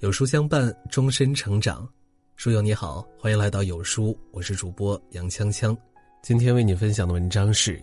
[0.00, 1.86] 有书相伴，终身成长。
[2.34, 5.76] 书友你好，欢迎来到有书，我是主播杨锵锵。
[6.22, 7.78] 今天为你分享的文章是：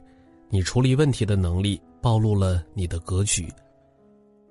[0.49, 3.47] 你处理问题的能力暴露了你的格局。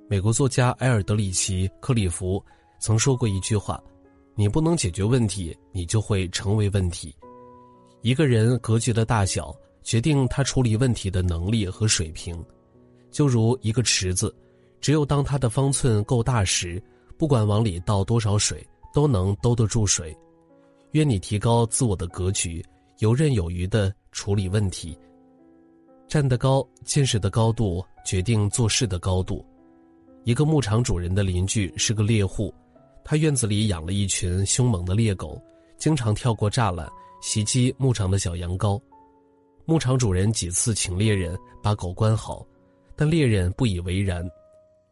[0.08, 2.40] 美国作家埃尔德里奇·克里夫
[2.78, 3.82] 曾说过一句话
[4.36, 7.12] ：“你不能解决问题，你就会成为问题。”
[8.00, 9.52] 一个人格局的大小，
[9.82, 12.40] 决定他处理问题的能力和水平。
[13.10, 14.32] 就如一个池子，
[14.80, 16.80] 只有当它的方寸够大时。
[17.18, 20.16] 不管往里倒多少水，都能兜得住水。
[20.92, 22.64] 愿你提高自我的格局，
[22.98, 24.96] 游刃有余的处理问题。
[26.08, 29.44] 站得高，见识的高度决定做事的高度。
[30.24, 32.52] 一个牧场主人的邻居是个猎户，
[33.04, 35.40] 他院子里养了一群凶猛的猎狗，
[35.78, 36.88] 经常跳过栅栏
[37.20, 38.80] 袭击牧场的小羊羔。
[39.64, 42.46] 牧场主人几次请猎人把狗关好，
[42.94, 44.24] 但猎人不以为然。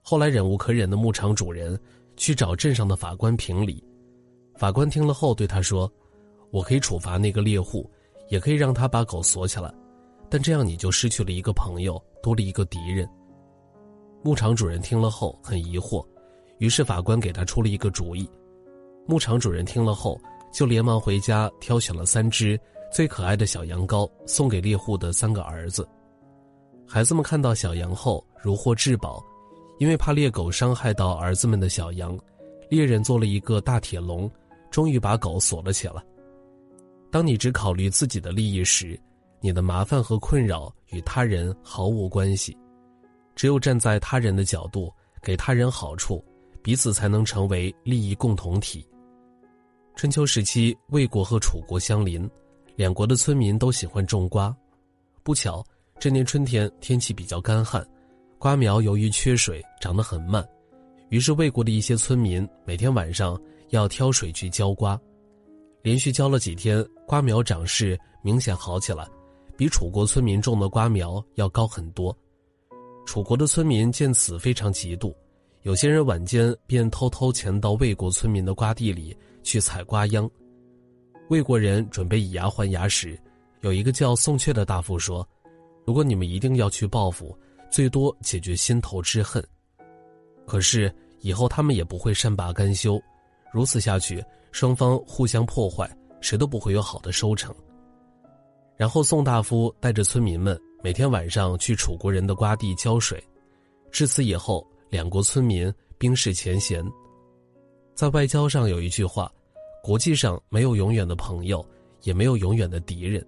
[0.03, 1.79] 后来忍无可忍的牧场主人。
[2.17, 3.83] 去找镇上的法官评理，
[4.57, 5.91] 法官听了后对他说
[6.51, 7.91] ：“我可以处罚那个猎户，
[8.29, 9.73] 也可以让他把狗锁起来，
[10.31, 13.09] 但这样你就失去了一个朋友，多了一个敌人。”
[14.23, 16.07] 牧场主人听了后很疑惑，
[16.59, 18.29] 于是法官给他出了一个主意。
[19.07, 20.19] 牧场主人听了后
[20.53, 22.59] 就连忙回家挑选了三只
[22.91, 25.87] 最可爱的小羊羔送给猎户的三个儿子。
[26.87, 29.23] 孩子们看到小羊后如获至宝。
[29.79, 32.19] 因为怕猎狗伤害到儿子们的小羊，
[32.71, 34.31] 猎人做了一个大铁笼，
[34.71, 36.03] 终于把狗锁了起来。
[37.11, 38.99] 当你只考虑自己的利益时，
[39.41, 42.57] 你的麻烦和困扰与他人毫无关系。
[43.37, 46.25] 只有站在他人的角度，给他人好处，
[46.63, 48.87] 彼此才能成为利益共同体。
[49.97, 52.29] 春秋时期，魏国和楚国相邻，
[52.75, 54.57] 两国的村民都喜欢种瓜。
[55.23, 55.65] 不巧，
[55.99, 57.87] 这年春天天气比较干旱。
[58.45, 60.47] 瓜苗由于缺水长得很慢，
[61.09, 65.01] 于是魏国的一些村民每天晚上要挑水去浇瓜。
[65.81, 69.09] 连续浇了几天，瓜苗长势明显好起来，
[69.57, 72.15] 比楚国村民种的瓜苗要高很多。
[73.07, 75.15] 楚国的村民见此非常嫉妒，
[75.63, 80.31] 有些人晚间便偷偷潜到魏国村民的瓜地里去采瓜秧。
[81.31, 83.19] 魏国人准备以牙还牙时，
[83.63, 85.27] 有一个叫宋阙的大夫说
[85.87, 87.35] ：“如果你们一定要去报复。”
[87.75, 89.45] 最多解决心头之恨，
[90.47, 93.03] 可是以后他们也不会善罢甘休，
[93.53, 95.91] 如此下去，双方互相破坏，
[96.21, 97.53] 谁都不会有好的收成。
[98.77, 103.21] 然后宋大夫带着村民们每天晚上去楚国人的瓜地浇水，
[103.91, 105.69] 至此以后，两国村民
[105.99, 106.81] 冰释前嫌。
[107.97, 109.29] 在外交上有一句话：
[109.83, 111.69] 国际上没有永远的朋友，
[112.03, 113.27] 也没有永远的敌人。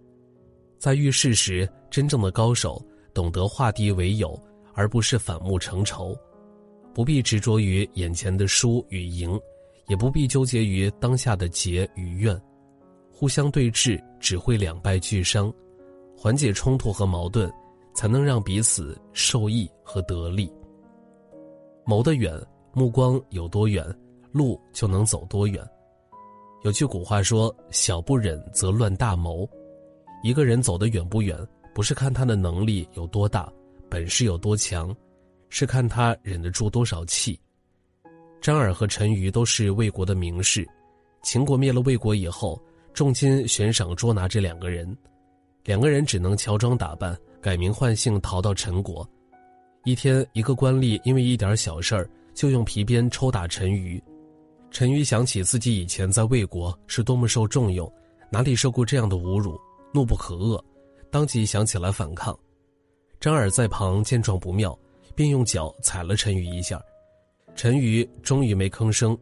[0.78, 2.81] 在遇事时，真正的高手。
[3.16, 4.38] 懂得化敌为友，
[4.75, 6.15] 而不是反目成仇，
[6.93, 9.41] 不必执着于眼前的输与赢，
[9.88, 12.38] 也不必纠结于当下的结与怨，
[13.10, 15.50] 互相对峙只会两败俱伤，
[16.15, 17.50] 缓解冲突和矛盾，
[17.94, 20.53] 才能让彼此受益和得利。
[21.87, 22.38] 谋得远，
[22.75, 23.83] 目光有多远，
[24.31, 25.66] 路就能走多远。
[26.65, 29.48] 有句古话说：“小不忍则乱大谋。”
[30.22, 31.38] 一个人走得远不远。
[31.76, 33.53] 不是看他的能力有多大，
[33.91, 34.97] 本事有多强，
[35.50, 37.38] 是看他忍得住多少气。
[38.41, 40.66] 张耳和陈馀都是魏国的名士，
[41.22, 42.59] 秦国灭了魏国以后，
[42.94, 44.97] 重金悬赏捉拿这两个人，
[45.65, 49.06] 两个人只能乔装打扮，改名换姓逃到陈国。
[49.84, 54.00] 一天，一个官吏因为一点小事儿就用皮鞭抽打陈馀，
[54.70, 57.92] 陈馀想起自己以前在魏国是多么受重用，
[58.31, 59.60] 哪里受过这样的侮辱，
[59.92, 60.59] 怒不可遏。
[61.16, 62.38] 当即想起来反抗，
[63.19, 64.78] 张耳在旁见状不妙，
[65.15, 66.78] 便用脚踩了陈馀一下，
[67.54, 69.16] 陈馀终于没吭声。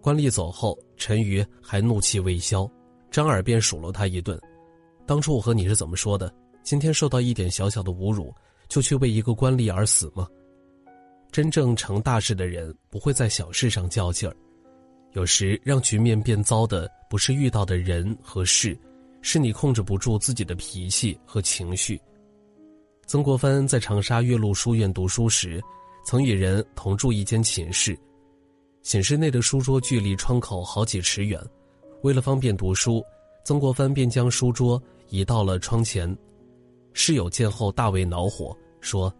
[0.00, 2.68] 官吏走后，陈馀还怒气未消，
[3.12, 4.36] 张耳便数落他一顿
[5.06, 6.34] ：“当初我和你是怎么说的？
[6.64, 8.34] 今天受到一点小小的侮辱，
[8.66, 10.26] 就去为一个官吏而死吗？”
[11.30, 14.34] 真正成大事的人不会在小事上较劲儿，
[15.12, 18.76] 有时让局面变糟的不是遇到的人和事。
[19.22, 22.00] 是你控制不住自己的脾气和情绪。
[23.06, 25.60] 曾国藩在长沙岳麓书院读书时，
[26.04, 27.98] 曾与人同住一间寝室，
[28.82, 31.40] 寝室内的书桌距离窗口好几尺远，
[32.02, 33.04] 为了方便读书，
[33.44, 36.16] 曾国藩便将书桌移到了窗前。
[36.92, 39.12] 室友见后大为恼火，说：“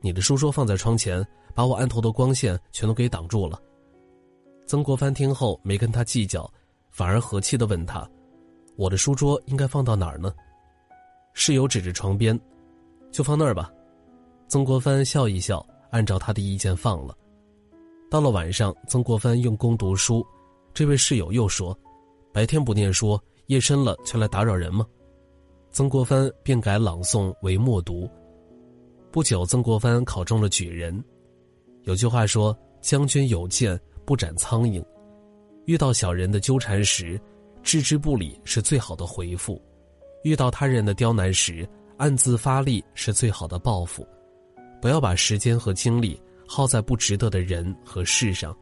[0.00, 3.60] 你的书桌放在窗前，把我案头的光线全都给挡住了。”
[4.66, 6.50] 曾国藩听后没跟他计较，
[6.90, 8.08] 反而和气地问他。
[8.76, 10.32] 我的书桌应该放到哪儿呢？
[11.32, 12.38] 室友指着床边，
[13.10, 13.72] 就放那儿吧。
[14.48, 17.16] 曾国藩笑一笑，按照他的意见放了。
[18.10, 20.24] 到了晚上，曾国藩用功读书，
[20.72, 21.76] 这位室友又说
[22.32, 24.86] ：“白天不念书，夜深了却来打扰人吗？”
[25.72, 28.08] 曾国藩便改朗诵为默读。
[29.10, 31.02] 不久，曾国藩考中了举人。
[31.82, 34.84] 有句话说：“将军有剑，不斩苍蝇。”
[35.66, 37.20] 遇到小人的纠缠时，
[37.64, 39.60] 置之不理是最好的回复；
[40.22, 44.06] 遇到他人的刁难时，暗自发力是最好的报复。
[44.80, 48.54] 不要把时间和精力耗在不值得的人和事上。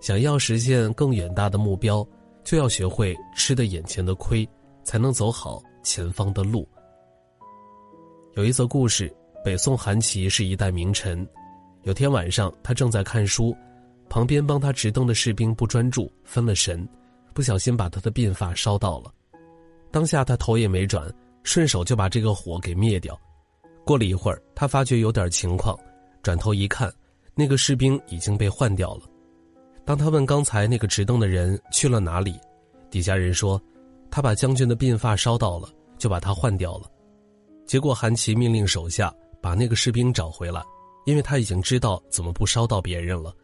[0.00, 2.06] 想要实现更远大的目标，
[2.44, 4.48] 就要学会吃的眼前的亏，
[4.84, 5.60] 才能走好。
[5.82, 6.68] 前方的路。
[8.34, 9.10] 有一则故事：
[9.42, 11.26] 北宋韩琦是一代名臣。
[11.84, 13.56] 有天晚上，他正在看书，
[14.10, 16.86] 旁边帮他执灯的士兵不专注，分了神，
[17.40, 19.10] 不小心把他的鬓发烧到了。
[19.90, 21.10] 当下他头也没转，
[21.42, 23.18] 顺手就把这个火给灭掉。
[23.82, 25.74] 过了一会儿，他发觉有点情况，
[26.22, 26.92] 转头一看，
[27.34, 29.04] 那个士兵已经被换掉了。
[29.86, 32.38] 当他问刚才那个执灯的人去了哪里，
[32.90, 33.58] 底下人说。
[34.10, 35.66] 他把将军的鬓发烧到了，
[35.96, 36.90] 就把他换掉了。
[37.64, 39.10] 结果韩琦命令手下
[39.40, 40.62] 把那个士兵找回来，
[41.06, 43.34] 因为他已经知道怎么不烧到别人了。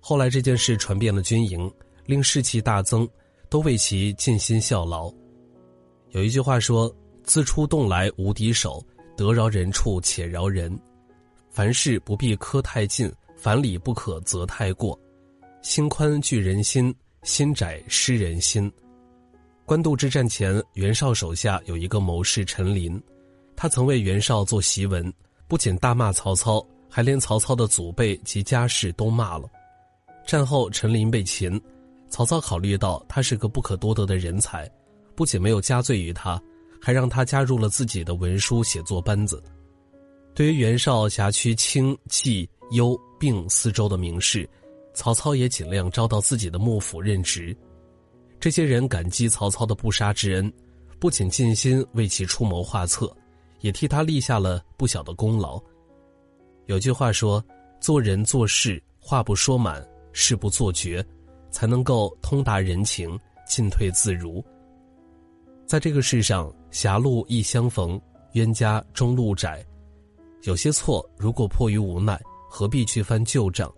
[0.00, 1.72] 后来这件事传遍了军营，
[2.12, 3.08] 令士气大增，
[3.48, 5.10] 都为其尽心效劳。
[6.10, 6.94] 有一句话说
[7.24, 8.84] ：“自出洞来无敌手，
[9.16, 10.78] 得饶人处且饶人。
[11.48, 14.98] 凡事不必苛太近，凡理不可责太过。
[15.62, 18.70] 心宽聚人心，心窄失人心。”
[19.64, 23.02] 官渡之战前，袁绍手下有一个谋士陈琳，
[23.56, 25.10] 他曾为袁绍做檄文，
[25.48, 29.48] 不仅大骂曹操，还连曹操的祖辈及家世都骂了。
[30.26, 31.58] 战后，陈琳被擒，
[32.12, 34.70] 曹操考虑到他是个不可多得的人才，
[35.16, 36.40] 不仅没有加罪于他，
[36.78, 39.42] 还让他加入了自己的文书写作班子。
[40.34, 44.46] 对于袁绍辖区清、冀、幽、并四州的名士，
[44.92, 47.56] 曹操也尽量招到自己的幕府任职。
[48.38, 50.52] 这些人感激曹操的不杀之恩，
[50.98, 53.10] 不仅尽心为其出谋划策，
[53.60, 55.58] 也替他立下了不小的功劳。
[56.66, 57.42] 有句话说
[57.80, 59.82] ：“做人做事，话不说满，
[60.12, 61.02] 事不做绝，
[61.52, 63.16] 才能够通达人情，
[63.46, 64.44] 进退自如。”
[65.64, 68.00] 在这个世上，狭路易相逢，
[68.32, 69.64] 冤家终路窄。
[70.42, 72.20] 有些错，如果迫于无奈，
[72.50, 73.68] 何必去翻旧账；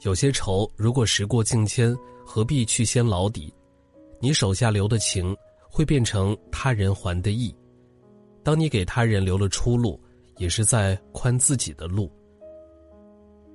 [0.00, 1.94] 有些仇，如果时过境迁，
[2.24, 3.52] 何必去掀老底。
[4.18, 5.36] 你手下留的情，
[5.68, 7.54] 会变成他人还的义。
[8.42, 10.00] 当你给他人留了出路，
[10.38, 12.10] 也是在宽自己的路。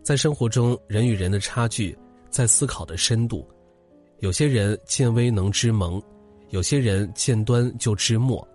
[0.03, 1.97] 在生活中，人与人的差距
[2.29, 3.47] 在思考的深度。
[4.19, 6.01] 有些人见微能知萌，
[6.49, 8.45] 有些人见端就知末，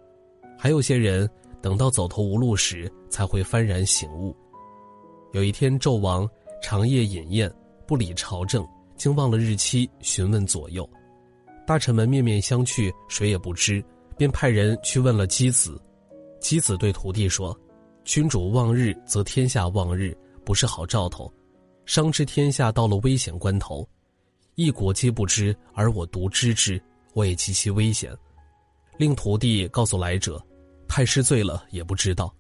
[0.58, 1.28] 还有些人
[1.60, 4.34] 等到走投无路时才会幡然醒悟。
[5.32, 6.28] 有一天，纣王
[6.60, 7.52] 长夜饮宴，
[7.86, 8.66] 不理朝政，
[8.96, 10.88] 竟忘了日期，询问左右。
[11.66, 13.82] 大臣们面面相觑，谁也不知，
[14.16, 15.80] 便派人去问了箕子。
[16.40, 17.56] 箕子对徒弟说
[18.04, 21.32] ：“君主望日，则天下望日，不是好兆头。
[21.84, 23.88] 商之天下到了危险关头，
[24.54, 26.82] 一国皆不知，而我独知之，
[27.14, 28.16] 我也极其危险。”
[28.98, 30.42] 令徒弟告诉来者
[30.88, 32.34] ：“太师醉了，也不知道。”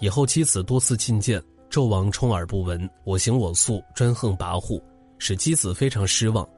[0.00, 4.82] 以后箕子多次进谏，纣王充耳不闻，我行我素，专横跋扈，
[5.18, 6.48] 使箕子非常失望。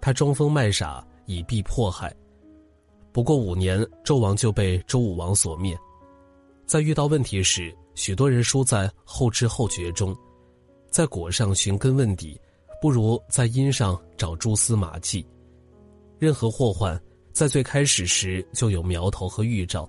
[0.00, 1.06] 他装疯卖傻。
[1.28, 2.14] 以避迫害。
[3.12, 5.76] 不过五年，纣王就被周武王所灭。
[6.66, 10.16] 在遇到问题时，许多人输在后知后觉中。
[10.90, 12.40] 在果上寻根问底，
[12.80, 15.26] 不如在因上找蛛丝马迹。
[16.18, 17.00] 任何祸患，
[17.32, 19.88] 在最开始时就有苗头和预兆，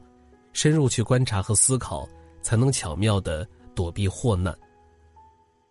[0.54, 2.08] 深入去观察和思考，
[2.42, 4.54] 才能巧妙地躲避祸难。《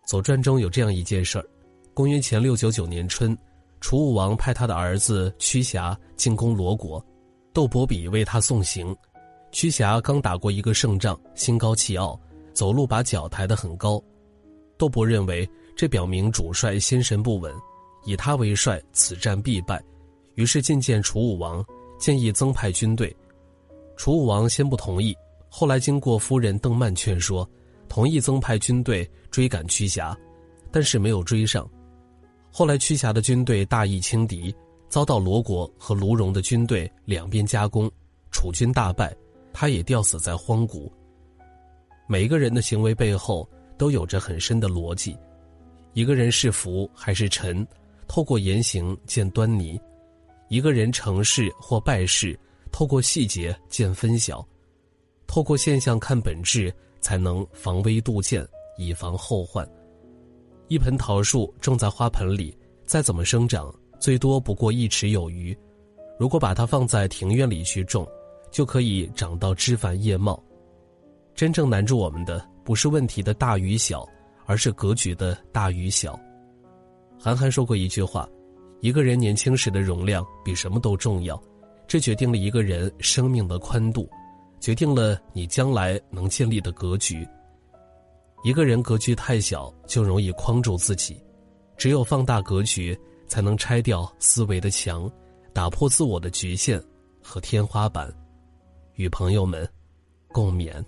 [0.05, 1.45] 左传》中有这样一件事儿：
[1.93, 3.37] 公元前六九九年春。
[3.79, 7.05] 楚武王派他的儿子屈瑕进攻罗国，
[7.53, 8.93] 窦伯比为他送行。
[9.51, 12.19] 屈瑕刚打过一个胜仗，心高气傲，
[12.53, 14.03] 走路把脚抬得很高。
[14.77, 17.53] 窦伯认为这表明主帅心神不稳，
[18.05, 19.83] 以他为帅，此战必败。
[20.35, 21.65] 于是觐见楚武王，
[21.99, 23.15] 建议增派军队。
[23.95, 25.15] 楚武王先不同意，
[25.49, 27.49] 后来经过夫人邓曼劝说，
[27.89, 30.15] 同意增派军队追赶屈瑕，
[30.71, 31.67] 但是没有追上。
[32.51, 34.53] 后来，屈瑕的军队大意轻敌，
[34.89, 37.91] 遭到罗国和卢戎的军队两边夹攻，
[38.31, 39.15] 楚军大败，
[39.53, 40.91] 他也吊死在荒谷。
[42.07, 45.15] 每一个人的行为背后都有着很深的逻辑，
[45.93, 47.65] 一个人是福还是沉，
[48.07, 49.79] 透过言行见端倪；
[50.49, 52.37] 一个人成事或败事，
[52.71, 54.45] 透过细节见分晓，
[55.27, 58.45] 透过现象看本质，才能防微杜渐，
[58.77, 59.67] 以防后患。
[60.67, 65.57] 一盆桃树种在花盆里，再怎么生长，最多不过一尺有余。
[66.19, 68.05] 如果把它放在庭院里去种，
[68.51, 70.41] 就可以长到枝繁叶茂。
[71.35, 74.05] 真正难住我们的，不是问题的大与小，
[74.45, 76.19] 而是格局的大与小。
[77.17, 78.27] 韩寒说过一句话
[78.83, 81.41] ：“一个人年轻时的容量比什么都重要，
[81.87, 84.09] 这决定了一个人生命的宽度，
[84.59, 87.25] 决定了你将来能建立的格局。
[88.43, 91.15] 一个人格局太小，就容易框住自己；
[91.77, 95.09] 只有放大格局，才能拆掉思维的墙。”
[95.55, 96.83] 打破自我的局限
[97.23, 98.13] 和天花板，
[98.95, 99.65] 与朋友们
[100.27, 100.83] 共勉。